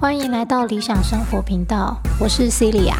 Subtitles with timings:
[0.00, 2.94] 欢迎来到理想生活频道，我是 Celia。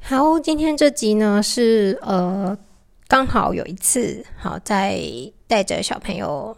[0.00, 2.56] 好，今天这集呢是呃，
[3.10, 5.02] 刚好有一次，好在
[5.48, 6.56] 带着小朋友。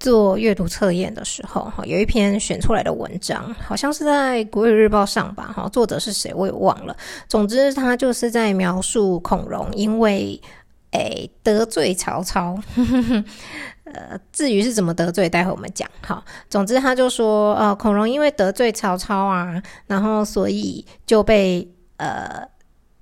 [0.00, 6.96] 做阅读测验的时候，哈，有一篇选出来的文章，好像是在《国语日报》上吧，哈，作者是谁我也忘了。
[7.28, 10.42] 总之，他就是在描述孔融因为
[10.90, 12.58] 诶得罪曹操，
[13.94, 15.88] 呃，至于是怎么得罪，待会我们讲。
[16.00, 22.44] 好，总之他就说，呃，孔融因为得罪曹操啊，然后所以就被呃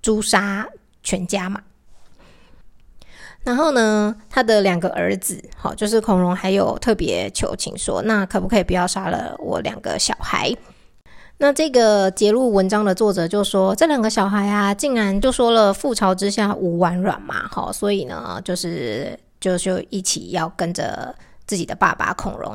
[0.02, 0.69] 诛杀
[1.02, 1.62] 全家嘛。
[3.42, 10.55] 然后呢，他的两个儿子，好，就是孔融，还有特别求情说，那可不可以不要杀了我两个小孩？
[11.38, 21.14] 那这个揭露文章的作者就说，这两个小孩啊，竟然就说了“覆巢之下无完卵”嘛，好，所以呢，就是就就一起要跟着
[21.47, 22.54] 自己的爸爸孔融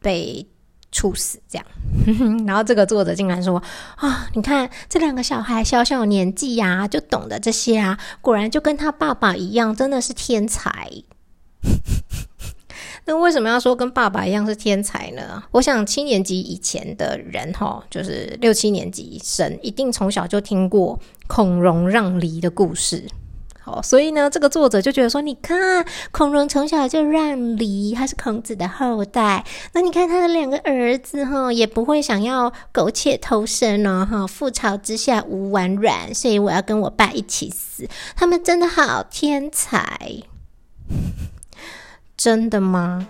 [0.00, 0.46] 被。
[0.92, 1.66] 处死这样，
[2.46, 3.62] 然后这个作者竟然说
[3.96, 10.90] 啊，你看这两个小孩小小年纪呀，就懂得这些啊，果然就跟他爸爸一样，真的是天才。
[13.08, 15.42] 那为什么要说跟爸爸一样是天才呢？
[15.52, 23.06] 我想七年级以前的人哈，就是六七年级生，一定从小就听过孔融让梨的故事。
[23.66, 29.44] 哦，所以呢，这个作者就觉得说，你看孔融从小就让梨，他是孔子的后代。
[29.72, 37.88] 那你看他的两个儿子哈，也不会想要苟且偷生哦，哈，覆巢之下无完卵，所以我要跟我爸一起死。
[38.14, 40.22] 他们真的好天才，
[42.16, 43.08] 真的吗？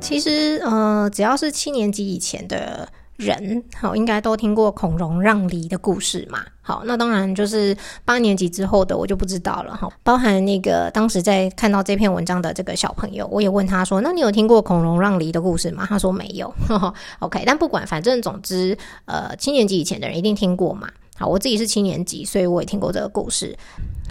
[0.00, 2.88] 其实，呃，只要是七年级以前的。
[3.18, 6.38] 人好，应该都听过孔融让梨的故事嘛？
[6.62, 9.88] 好，那当然就是八年级之后的我就不知道了哈。
[10.04, 16.48] 包含那个当时在看到这篇文章的这个小朋友，我也问他说：“那你有听过孔融让梨的故事吗？”他说没有。
[16.68, 20.88] 呵呵 OK，但不管，反正总之，呃，七年级以前的人一定听过嘛。
[21.18, 23.56] 好，我自己是七年级，所以我也听过这个故事。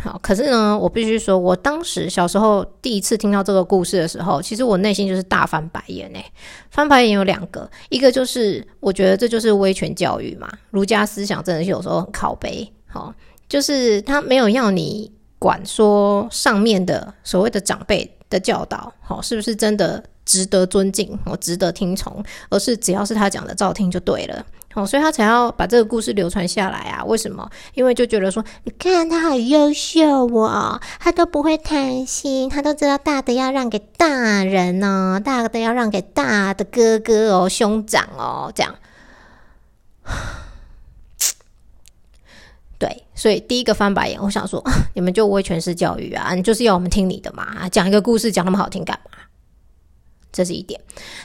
[0.03, 6.23] 好，可是呢，我必须说，我当时小时候第一次听到这个故事的时候，其实我内心就是大翻白眼诶。
[6.69, 12.72] 翻白眼有两个，一个就是我觉得这就是威权教育嘛，儒家思想真的是有时候很靠背。
[12.85, 13.13] 好，
[13.50, 24.46] 就是他没有要你管说上面的所谓的长辈的教导，好，是不是真的值得尊敬，我值得听从，而是只要是他讲的照听就对了。
[24.78, 27.04] 哦，所以他才要把这个故事流传下来啊？
[27.04, 27.50] 为什么？
[27.74, 38.76] 因为就觉得说，你看他好优秀哦，他都不会贪心，他都知道大的要让给大人哦，大的要让给大的哥哥哦，兄长哦，这样。
[42.78, 44.64] 对，所以第一个翻白眼，我想说，
[44.94, 47.68] 你们就威权式教育啊，你就是要我们听你的嘛？
[47.70, 49.18] 讲一个故事讲那么好听干嘛？
[50.32, 50.80] 这是一点。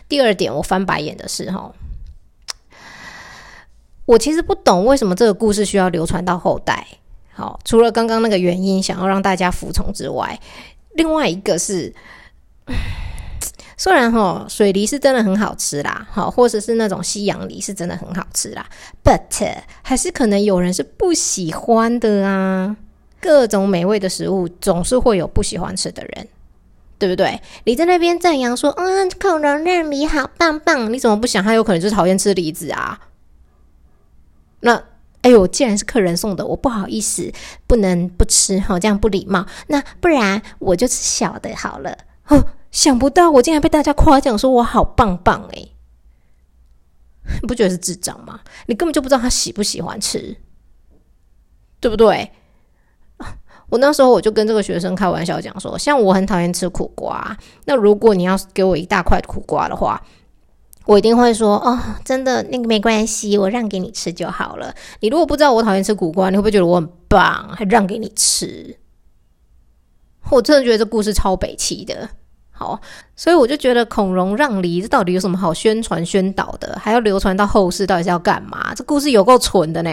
[0.08, 1.70] 第二点，我翻白眼的是哈。
[4.12, 6.86] 我其实不懂为什么这个故事需要流传到后代。
[7.32, 10.38] 好，除了刚刚那个原因想要让大家服从之外，
[10.96, 11.90] 另外一个是，
[13.78, 18.66] 虽然哈水梨是真的很好吃啦，好，或者是那种西洋梨是真的很好吃啦
[19.02, 22.76] ，but 还是可能有人是不喜欢的啊。
[23.18, 26.28] 各种美味的食物总是会有不喜欢吃的人，
[26.98, 27.40] 对不对？
[27.64, 33.00] 你在那边赞扬说，嗯，孔融让梨好棒棒，你怎么不想他有可能就是讨厌吃梨子啊？
[34.62, 34.82] 那，
[35.22, 37.32] 哎呦，既然是客人送的，我不好意思，
[37.66, 39.46] 不能不吃哈，这样不礼貌。
[39.68, 41.96] 那不然我就吃小的好了。
[42.28, 45.68] 哦，想不到我竟然被大家夸奖，说我好棒棒哎！
[47.46, 48.40] 不觉得是智障吗？
[48.66, 50.36] 你根本就不知道他喜不喜欢吃，
[51.78, 52.30] 对不对？
[53.68, 60.02] 我那时候我就跟这个学生开玩笑讲说，像我很讨厌吃苦瓜，那如果你要给我一大块苦瓜的话。
[60.84, 64.74] 我一定会说哦，真的那个没关系，我让给你吃就好了。
[65.00, 68.76] 你如果不知道我讨厌吃苦瓜，你会不会觉得我很棒，还让给你吃？
[70.30, 72.08] 我真的觉得这故事超北齐的。
[72.50, 72.80] 好，
[73.16, 76.78] 所以我就觉得孔融让梨这到底有什么好宣传宣导的？
[76.80, 78.74] 还要流传到后世，到底是要干嘛？
[78.74, 79.90] 这故事有够蠢的呢。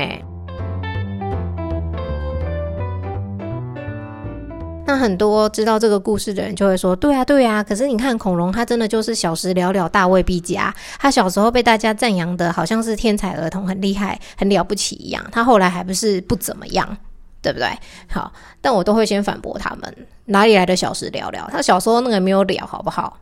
[4.90, 10.74] 那很多知道这个故事的人就会说：“对啊，对啊。”可是你看，孔融他真的就是小时了了，大未必佳。
[10.98, 15.24] 他小时候被大家赞扬的好像是天才儿童，很厉害，很了不起一样。
[15.32, 16.98] 他后来还不是不怎么样，
[17.40, 17.70] 对不对？
[18.08, 19.96] 好，但我都会先反驳他们，
[20.26, 21.48] 哪里来的小时了了？
[21.52, 23.20] 他小时候那个没有了，好不好？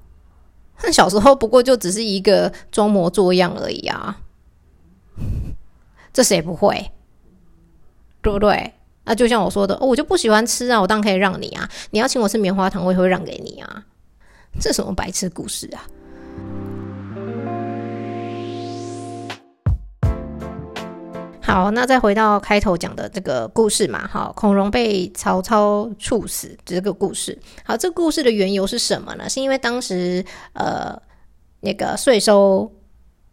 [0.77, 4.19] 他小时候不过就只是一个装模作样而已啊，
[6.13, 6.91] 这谁不会？
[8.21, 8.73] 对不对？
[9.07, 13.83] 那就像我说的，我就不喜欢吃啊，我当然可以让你啊，你要请我吃棉花糖，我也会让给你啊，
[14.59, 15.87] 这什么白痴故事啊？
[21.41, 27.39] 好，那再回到开头讲的这个故事嘛，好，孔融被曹操处死这个故事。
[27.63, 29.29] 好，这个故事的缘由是什么呢？
[29.29, 31.01] 是因为当时呃
[31.61, 32.69] 那个税收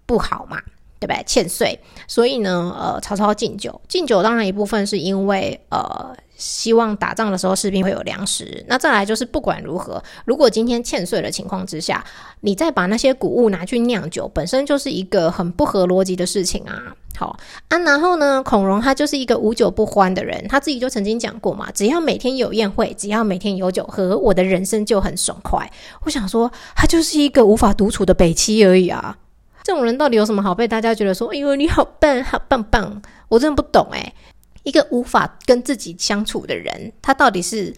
[0.07, 0.63] 不好嘛，
[1.05, 1.23] 对不对？
[1.27, 1.79] 欠税，
[2.09, 6.17] 所以呢，呃，曹操敬酒，敬酒当然一部分是因为呃。
[6.37, 8.65] 希望打仗的时候士兵会有粮食。
[8.67, 12.05] 那再来就是不管如何，如果今天欠税的情况之下，
[12.41, 16.93] 你再把那些谷物拿去酿酒，本身就是一个很不合逻辑的事情啊。
[17.17, 25.71] 好啊，然后呢，孔融他就是一个无酒不欢的人，他自己就曾经讲过嘛，只要每天有宴会，只要每天有酒喝，我的人生就很爽快。
[26.03, 29.17] 我想说，他就是一个无法独处的北七而已啊。
[29.65, 33.03] 这种人到底有什么好被大家觉得说，哎呦你好笨，好棒棒？
[33.29, 34.15] 我真的不懂诶。
[34.63, 37.75] 一个无法跟自己相处的人，他到底是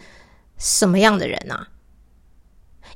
[0.57, 1.69] 什么样的人啊？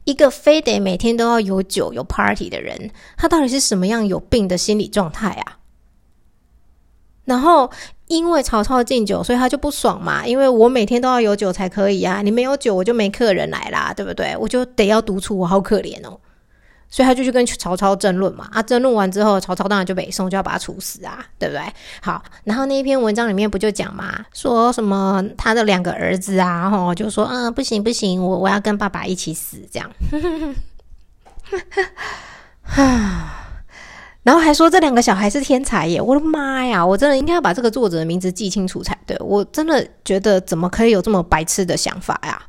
[0.03, 5.59] 一个非得每天都要有酒有 party 的人，他到底是什么样有病的心理状态啊？
[7.23, 7.71] 然后
[8.07, 10.25] 因为曹操敬酒，所以他就不爽嘛。
[10.25, 14.35] 因为我每天都要有酒才可以啊，你没有酒，我就没客人来啦，对不对？
[14.37, 16.19] 我就得要独处，我好可怜哦。
[16.91, 21.63] 所以他就去跟曹操争论嘛，啊，争论完之后，曹操当然就北宋就要把他处死啊，对不对？
[22.01, 29.89] 好，然后那一篇文章里面不就讲嘛，说什么他的两个儿子啊，吼，就说，嗯，不行不行，我我要跟爸爸一起死，这样，
[34.23, 42.41] 然后还说这两个小孩是天才耶，我的妈呀，我真的应该要把这个作者的名字记清楚才对，我真的觉得怎么可以有这么白痴的想法呀？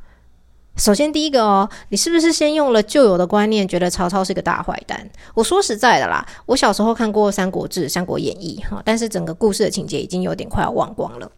[0.75, 5.07] 首先，第一个哦，你是不是先用了旧有的观念，觉得曹操是个大坏蛋？
[5.35, 11.31] 我说实在的啦，我小时候看过《三国志》《三国演义》哈，但是整个故事的情节已经有点快要忘光了。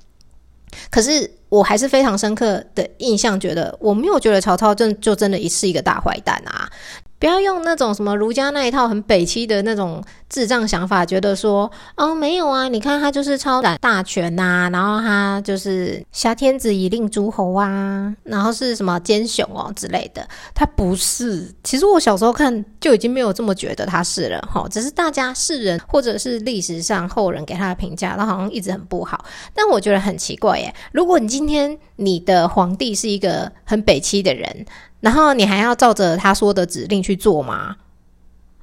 [0.90, 6.70] 可是我还是非常深刻的印象，觉得我没有觉得曹操真就真的是一个大坏蛋啊。
[7.18, 21.50] 不要用那种什么儒家那一套很北戚的那种智障想法，觉得说哦没有啊，你看他就是超揽大权呐，然后他就是挟天子以令诸侯啊，然后是什么奸雄哦之类的，他不是。
[21.64, 29.24] 其实我小时候看就已经没有这么觉得他是了哈，只是大家世人或者是历史上后人给他的评价，他好像一直很不好。
[29.54, 34.66] 但我觉得很奇怪耶，如果你今天你的皇帝是一个很北戚的人。
[35.02, 37.76] 然后你还要照着他说的指令去做吗？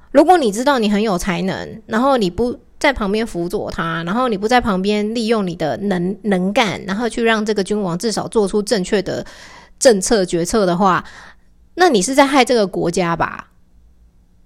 [0.09, 9.23] 如果你知道你很有才能，然后你不在旁边辅佐他，然后你不在旁边利用你的能能干，然后去让这个君王至少做出正确的
[9.77, 11.05] 政策决策的话，
[11.75, 13.51] 那你是在害这个国家吧？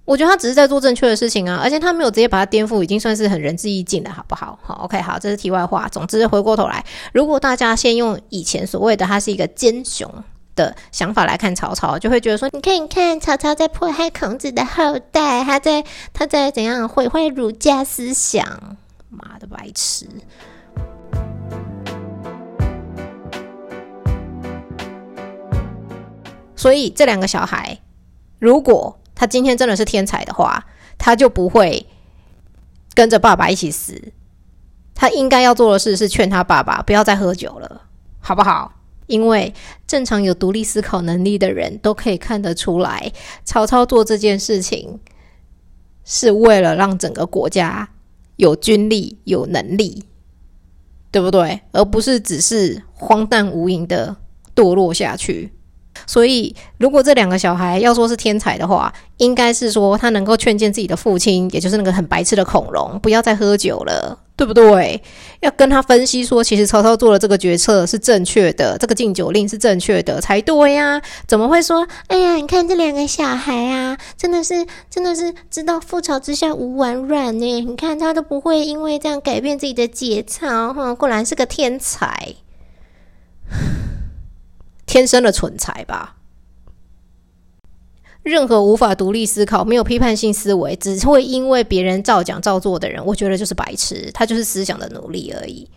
[0.08, 4.58] 我觉得他只是在做正确的事情啊，而且他没有直接把它颠覆，已经算是很仁至义尽了，好不好？
[4.64, 5.90] 好，OK，好，这是题外话。
[5.90, 10.10] 总之，回过头来，如果大家先用以前所谓的他是一个奸雄。
[10.56, 15.84] 的想法来看曹操，就会觉得说：你看，你看，曹操在迫害孔子的后代，他在
[16.14, 18.44] 他在怎样毁坏儒家思想？
[19.08, 20.08] 妈的白痴！
[26.56, 27.78] 所以这两个小孩，
[28.40, 30.64] 如果他今天真的是天才的话，
[30.96, 31.88] 他就不会
[32.94, 34.14] 跟着爸爸一起死。
[34.94, 37.82] 他应该要做的事是劝他爸爸不要再喝酒了，
[38.20, 38.76] 好不好？
[39.08, 39.54] 因为
[39.88, 43.12] 正常有独立思考能力的人都可以看得出来，
[43.44, 45.00] 曹操做这件事情
[46.06, 47.90] 是为了让整个国家
[48.36, 50.04] 有军力、有能力，
[51.10, 51.62] 对不对？
[51.72, 54.16] 而不是只是荒诞无垠的
[54.54, 55.54] 堕落下去。
[56.08, 64.18] 所以，如果这两个小孩要说是天才的话，应该是说他能够劝谏自己的父亲，也就是那个很白痴的孔融，不要再喝酒了。
[64.38, 65.02] 对不对？
[65.40, 71.02] 要跟他分析说，其实曹操做了这个决策是正确的，这个禁酒令是正确的才对呀？
[71.28, 71.88] 怎么会说？
[72.06, 77.62] 哎呀，你看这两个小孩啊，真的是，真的是知道覆巢之下无完卵呢。
[77.62, 82.36] 你看他都不会因为这样改变自己的节操，哈，果然是个天才，
[84.98, 86.16] 天生的蠢材吧。
[88.24, 95.70] 任何无法独立思考、没有批判性思维，只会因为别人照讲照做的人，我觉得就是白痴，他就是思想的奴隶而已。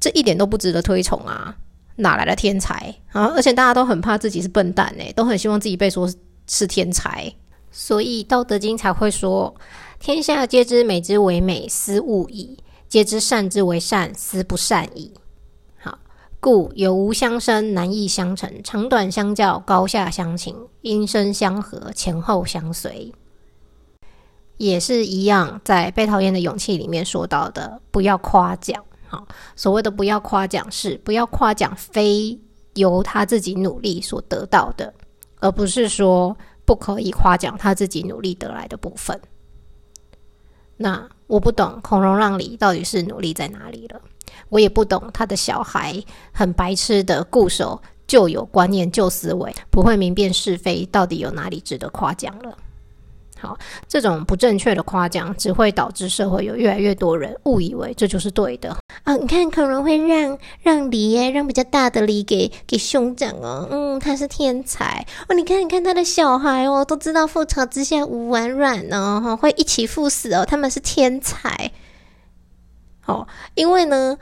[0.00, 1.54] 这一点都不值得推崇啊！
[1.96, 3.26] 哪来的天才啊？
[3.36, 6.10] 而且大家都很怕自己是笨蛋诶，都很希望自己被说
[6.46, 7.30] 是天才，
[7.70, 9.54] 所以《道德经》才会说
[10.00, 12.56] ：“天下皆知美之为美，斯恶已；
[12.88, 15.12] 皆知善之为善，斯不善已。”
[16.46, 23.12] 故有无相生，难易相成；长短相较，高下相倾；音声相和，前后相随。
[24.56, 28.84] 也是一样，在被讨厌的勇气里面说到的，不要夸奖。
[29.08, 29.26] 好，
[29.56, 32.38] 所谓的不要夸奖，是不要夸奖非
[32.74, 34.94] 由他自己努力所得到的，
[35.40, 39.20] 而不是说不可以夸奖他自己努力得来的部分。
[40.76, 44.00] 那我不懂孔融让梨到底是努力在哪里了，
[44.48, 46.02] 我也不懂他的小孩
[46.32, 52.56] 很白痴的固守旧有观念、旧思维，不会明辨是非，到底有哪里值得夸奖了。
[53.38, 59.14] 好，这种不正确的夸奖只会导致社会有越来越多人误以为这就是对的啊！
[59.14, 63.68] 你看，可能会让让梨耶，让比较大的梨给给兄长哦。
[63.70, 65.34] 嗯，他是天才哦。
[65.34, 70.46] 你看，你看他的小孩哦，都知道覆巢之下无完卵哦，会一起赴死哦。
[70.46, 71.70] 他们是天才。
[73.06, 74.16] 哦，因为呢。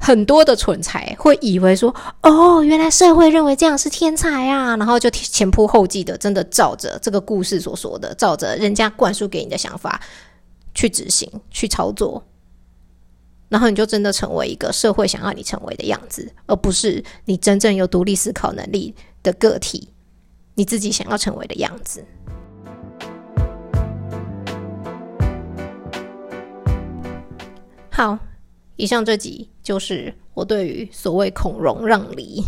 [0.00, 10.00] 很多的蠢材会以为说：“哦，原来社会认为这样是天才啊！”然后就前仆后继的，真的照着这个故事所说的，照着人家灌输给你的想法
[10.72, 12.22] 去执行、去操作，
[13.48, 19.88] 然后你就真的成为一个社会想要你成为的样子，而不是你真正有独立思考能力的个体，
[20.54, 22.04] 你自己想要成为的样子。
[27.98, 28.16] 好。
[28.76, 32.40] 以上这集就是我对于所谓“孔融让梨”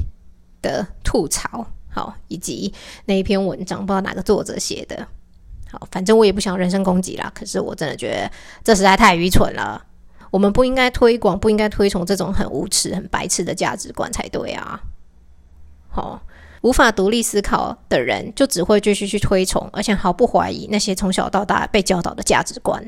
[0.63, 2.73] 的吐槽，好，以及
[3.07, 5.09] 那一篇文章，不知道哪个作者写的。
[5.73, 7.33] 好，反正我也不想人身攻击啦。
[7.35, 8.31] 可是我真的觉得
[8.63, 9.85] 这实在太愚蠢了。
[10.31, 14.81] 我们不应该推广，不应该推崇这种很无耻、很白痴的价值观才对啊！
[15.89, 16.23] 好，
[16.63, 22.81] 无法独立思考的人，就只会继续去推崇，而且毫不怀疑那些从小到大被教导的价值观。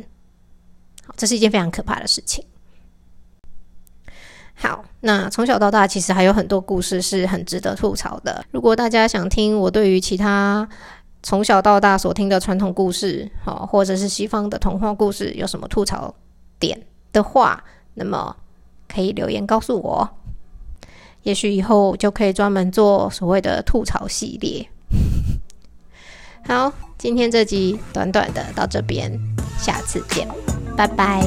[1.04, 2.44] 好，这是一件非常可怕的事情。
[4.62, 8.44] 好，那从小到大其实还有很多故事是很值得吐槽的。
[8.52, 10.66] 如果大家想听我对于其他
[11.20, 16.14] 从小到大所听的传统故事，好，或者是西方的童话故事有什么吐槽
[16.60, 16.80] 点
[17.12, 17.62] 的话，
[17.94, 18.36] 那么
[18.88, 20.08] 可以留言告诉我。
[21.24, 24.68] 也许以后就可以专门做所谓的吐槽系列。
[26.46, 29.12] 好，今天这集短短的到这边，
[29.58, 30.28] 下次见，
[30.76, 31.22] 拜拜。